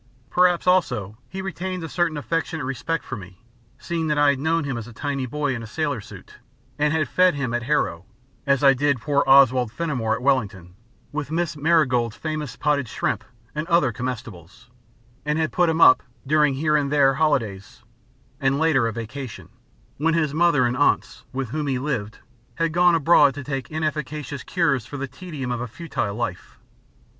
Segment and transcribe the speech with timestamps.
[0.31, 3.43] Perhaps also he retained a certain affectionate respect for me,
[3.77, 6.39] seeing that I had known him as a tiny boy in a sailor suit,
[6.79, 8.05] and had fed him at Harrow
[8.47, 10.73] (as I did poor Oswald Fenimore at Wellington)
[11.11, 11.57] with Mrs.
[11.57, 14.71] Marigold's famous potted shrimp and other comestibles,
[15.23, 17.83] and had put him up, during here and there holidays
[18.39, 19.49] and later a vacation,
[19.97, 22.17] when his mother and aunts, with whom he lived,
[22.55, 26.57] had gone abroad to take inefficacious cures for the tedium of a futile life.